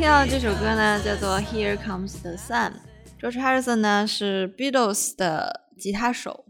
[0.00, 2.72] 听到的这首歌呢，叫做《Here Comes the Sun》。
[3.20, 6.46] George Harrison 呢是 Beatles 的吉他手，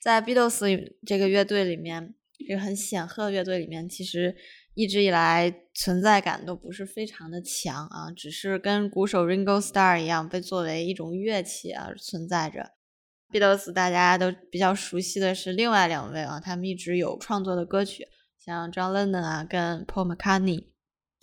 [0.00, 4.34] 在 Beatles 这个乐队里面，这个很显赫的乐队里面，其实
[4.72, 12.70] 一直以来存在感都不是非常的强啊，只是跟鼓手 Ringo Starr 一样，被作为一种乐器而存在着。
[13.30, 18.08] Beatles 大家都比较熟悉的是另外两位啊，他们一直有创作的歌曲，
[18.42, 20.68] 像 John Lennon 啊跟 Paul McCartney。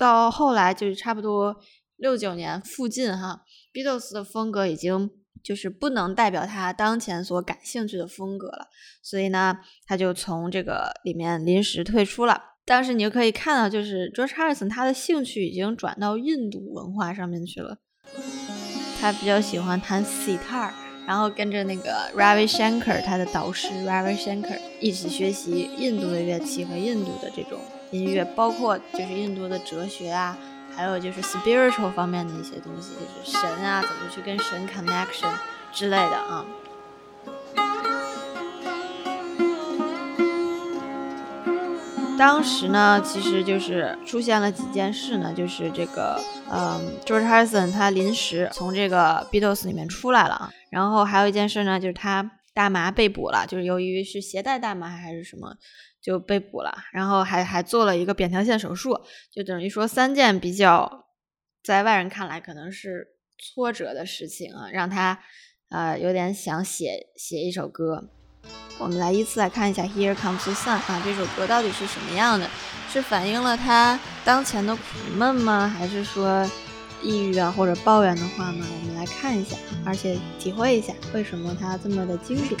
[0.00, 1.54] 到后来就是差不多
[1.96, 3.42] 六九年附近哈
[3.74, 5.10] ，Beatles 的风格已经
[5.42, 8.68] 就是不能代表他当前所感兴趣的风格了，
[9.02, 12.44] 所以呢，他就从这个里面临时退出了。
[12.64, 17.76] 但是你就可以看到，就是 George Harrison 他的兴趣已经转到印度文化上面去了，
[18.98, 20.70] 他比较喜欢弹 sitar，
[21.06, 27.58] 然后跟着那个 Ravi Shankar 他的导师 Ravi Shankar 一起学习印度的乐器和印度的这种
[27.90, 30.36] 音乐，包括就是印度的哲学啊，
[30.74, 35.32] 还有就是 spiritual 方面的一些东西，就是神啊，怎么去跟神 connection
[35.72, 36.44] 之类的啊。
[42.18, 46.20] 当时呢，其实就是出现了几件事呢，就是这个，
[46.52, 52.30] 嗯，George Harrison 他临时从这个 Beatles 里面出来了啊，然后还有一件事呢，就是他
[52.60, 55.56] 大麻被捕了，就是由于是携带大麻还是什么
[55.98, 59.00] 就被捕了，然后还还做了一个扁桃腺手术，
[59.32, 61.06] 就等于说三件比较
[61.64, 65.18] 在外人看来可能是挫折的事情啊，让他
[65.70, 68.10] 呃有点想写写一首歌。
[68.78, 72.46] 我们来依次来看一下《Here Comes the Sun》啊，这首歌到底是什么样的？
[72.90, 74.82] 是反映了他当前的苦
[75.16, 75.66] 闷吗？
[75.66, 76.46] 还是说
[77.02, 78.64] 抑郁啊或者抱怨的话呢？
[78.82, 82.60] 我们来看一下，而且体会一下为什么它这么的经典。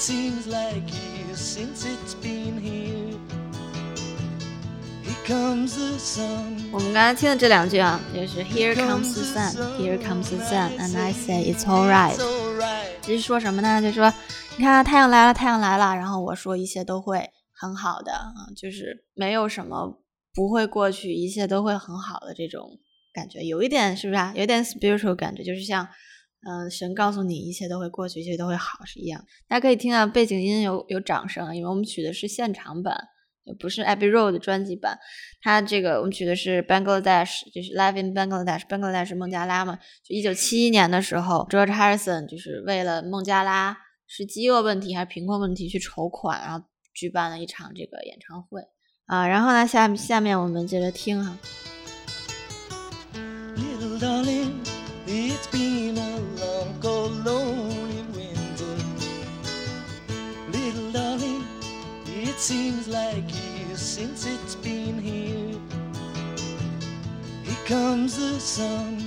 [0.00, 2.99] seems like years since it's been here.
[5.32, 12.16] 我们刚才听的这两句啊，就是 Here comes the sun, Here comes the sun, and I say it's alright。
[12.16, 13.00] It's alright.
[13.02, 13.80] 其实说什么呢？
[13.80, 14.12] 就说
[14.56, 20.02] 你看太阳来了，太阳来了，然后我说一切都会很好的啊，就是没有什么
[20.34, 22.68] 不会过去，一切都会很好的这种
[23.12, 24.32] 感觉，有一点是不是啊？
[24.34, 25.86] 有一点 spiritual 感觉，就是像
[26.44, 29.24] 嗯、呃神告诉你一切都会过去，一切都会好是一样。
[29.46, 32.96] 大家可以听到背景音有有掌声啊，因为我们取的是现场版。
[33.44, 34.98] 也不是 Abbey Road 的专辑版，
[35.42, 39.78] 它这个我们取的是 Bangladesh，就是 Live in Bangladesh，Bangladesh 孟加拉嘛。
[40.04, 48.60] 就一九七一年的时候，George Harrison 就是为了孟加拉是饥饿问题还是贫困问题去筹款，然后举办了一场这个演唱会
[49.06, 49.26] 啊。
[49.26, 51.38] 然后呢，下下面我们接着听哈。
[53.56, 54.50] Little darling,
[55.06, 55.69] it's been
[62.40, 65.60] seems like years since it's been here.
[67.44, 68.98] Here comes the sun.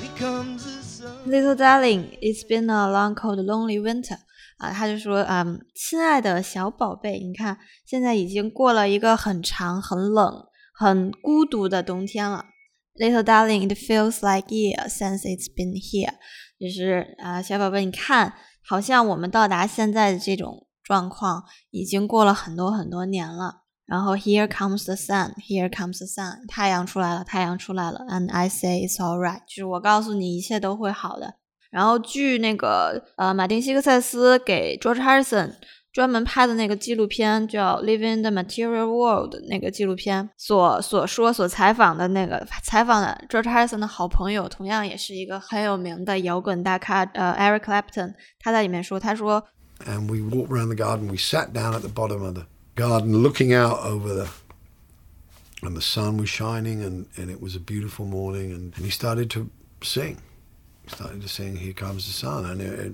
[0.00, 1.12] Here comes the sun.
[1.26, 4.16] Little darling, it's been a long, cold, lonely winter.
[4.56, 12.46] 啊，他就说，嗯，亲爱的小宝贝，你看，现在已经过了一个很长、很冷、很孤独的冬天了。
[12.94, 16.14] Little darling, it feels like years since it's been here.
[16.58, 18.32] 就是啊、小宝贝，你看，
[18.66, 23.62] 好像我们到达现在的这种状况，已经过了很多很多年了。
[23.86, 28.00] 然后 Here comes the sun, here comes the sun，太阳出来了，太阳出来了。
[28.08, 31.34] And I say it's all right，就是我告诉你，一切都会好的。
[31.70, 35.54] 然后据那个呃马丁·希克塞斯给 George Harrison
[35.92, 49.44] 专门拍的那个纪录片叫《Living the Material World》那个纪录片所所说所采访的那个采访的 George Harrison 的好朋友，同样也是一个很有名的摇滚大咖呃 Eric Clapton，他在里面说，他说
[49.85, 51.07] and we walked around the garden.
[51.07, 52.45] We sat down at the bottom of the
[52.75, 54.27] garden, looking out over the,
[55.61, 58.51] and the sun was shining, and, and it was a beautiful morning.
[58.51, 59.49] And, and he started to
[59.81, 60.17] sing.
[60.83, 62.93] He started to sing, "Here Comes the Sun," and it, it,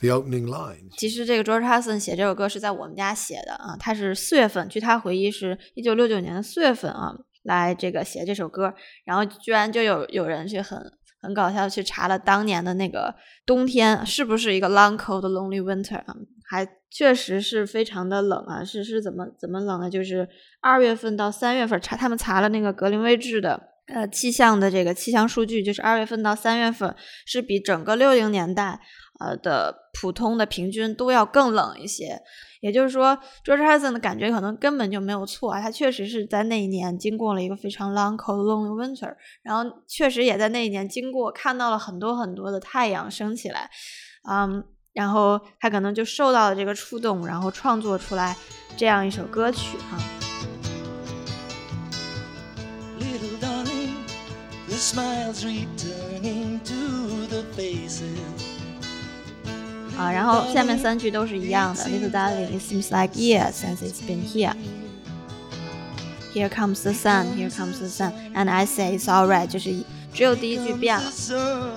[0.00, 0.96] the opening lines.
[0.96, 8.74] 其实这个 George Harrison 写这首歌是在我们家写的啊，他是四月份，据他回忆是一九六九年的四月份啊，来这个写这首歌，
[9.04, 10.78] 然后居然就有有人去很
[11.25, 13.13] 很搞笑去查了当年的那个
[13.45, 16.15] 冬天是不是一个 long cold lonely winter 啊，
[16.47, 19.89] 还确实是非常的冷啊，是是怎么怎么冷呢？
[19.89, 20.29] 就是
[20.61, 23.71] 二月份到三月份查他们查了那个格林威治的。
[23.87, 28.79] 呃，气象的这个气象数据就是二月份到三月份是比整个六零年代
[29.19, 32.19] 呃的普通的平均都要更冷一些。
[32.65, 33.15] 也就是说
[33.45, 39.13] ，George Harrison 的感觉可能根本就没有错啊，他确实是在那一年经过了一个非常 long cold lonely winter，
[39.43, 43.69] 然后确实也在那一年经过看到了很多很多的太阳升起来，
[44.27, 44.63] 嗯，
[44.93, 48.35] 然后他可能就受到了这个触动，然后创作出来
[48.75, 49.99] 这样一首歌曲哈。
[52.99, 53.93] Little darling,
[54.67, 58.54] the smiles returning to the faces.
[59.98, 61.84] 啊，然后下面三句都是一样的。
[61.84, 64.54] Little darling, it seems like years since it's been here.
[66.32, 69.74] Here comes the sun, here comes the sun, and I say it's alright，就是
[70.14, 71.70] 只有第一句变了 The。sun,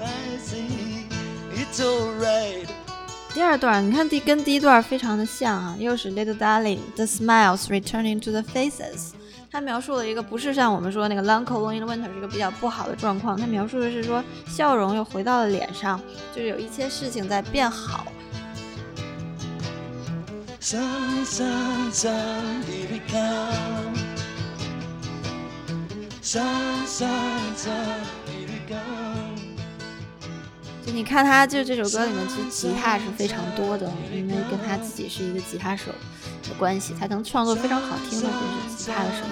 [0.00, 0.62] I say,
[1.54, 2.66] it's alright.
[3.32, 9.12] 第二段你看第跟第一段非常的像啊，又是 Little darling, the smiles returning to the faces。
[9.55, 15.97] 他描述了一个不是像我们说那个 long cold lonely winter 是一个比较不好的状况，他描述的是说笑容又回到了脸上，
[16.35, 18.05] 就是有一些事情在变好。
[30.85, 35.93] 就你看他，就这首歌里面其实吉他是非常多的，因为跟他自己是一个吉他手
[36.49, 38.33] 的关系，才能创作非常好听的歌
[38.69, 38.75] 曲。
[38.77, 39.27] 其他的什么？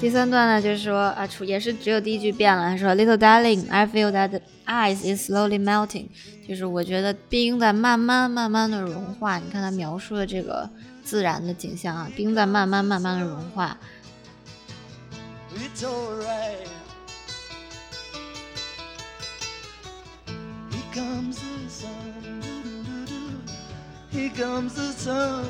[0.00, 6.08] 第三段呢，就是说啊，除也是只有第一句变了，他说 Little darling, I feel that the ice is slowly melting，
[6.46, 9.38] 就是我觉得冰在慢慢慢慢的融化。
[9.38, 10.68] 你看他描述的这个
[11.04, 13.78] 自然的景象啊，冰在慢慢慢慢的融化。
[15.56, 16.66] It's alright.
[20.70, 21.94] Here comes the sun.
[24.14, 25.44] he comes the sun.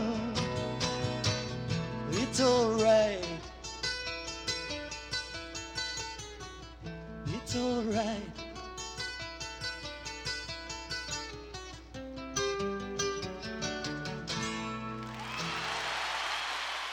[2.17, 3.19] It's alright.
[7.27, 8.21] It's alright.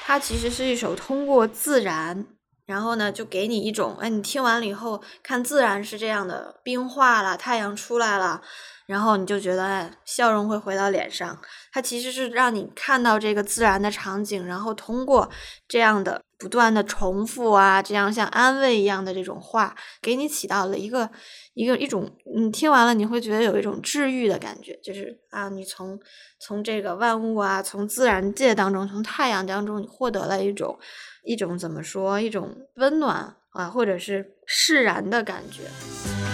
[0.06, 2.26] 它其实是一首通过自然，
[2.66, 8.42] 然后呢，就给你一种，哎，你听完了以后，看自然是这样的，冰化了，太阳出来了，
[8.86, 11.40] 然后你就觉得，笑容会回到脸上。
[11.72, 15.30] 它其实是让你看到这个自然的场景，然后通过
[15.68, 21.10] 这样的不断的重复啊，这样像安慰一样的这种话，给你起到了一个
[21.54, 25.98] 一个一种，你听完了你会觉得有一种治愈的感觉，就是啊，你从
[26.40, 30.78] 从这个万物啊，从自然界当中，从太阳当中，你获得了一种
[31.24, 36.31] 一种怎么说，一种温暖啊，或者是释然的感觉。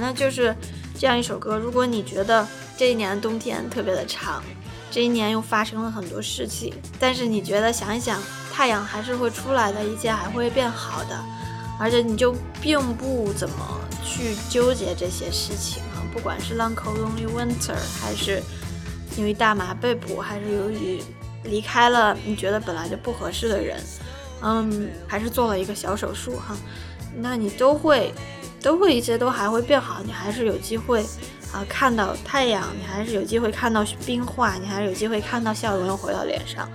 [0.00, 0.54] 那就是
[0.98, 1.58] 这样一首歌。
[1.58, 4.42] 如果你觉得这一年的冬天特别的长，
[4.90, 8.20] 这一年又发生了很多事情，但是你觉得想一想，
[8.52, 11.24] 太阳还是会出来的，一切还会变好的，
[11.78, 18.42] 而且你就并不怎么去纠结这些事情啊，不管是 Long Cold Lonely Winter，还是
[19.16, 21.02] 因为大麻被捕，还是由于
[21.44, 23.78] 离开了你觉得本来就不合适的人，
[24.40, 26.56] 嗯，还是做了一个小手术哈，
[27.18, 28.14] 那你都会。
[28.66, 31.06] 都会一切都还会变好，你还是有机会
[31.52, 36.68] 啊、看到太阳，你还是有机会看到冰化，你还是有机会看到笑容又回到脸上。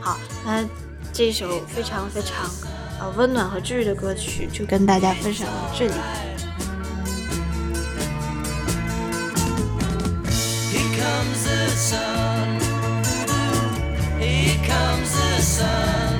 [0.00, 0.64] 好，那
[1.12, 2.50] 这首非常非常
[2.98, 5.92] 呃温暖和治愈的歌曲就跟大家分享到这里。
[10.72, 12.58] Here comes the sun.
[14.18, 16.15] Here comes the sun.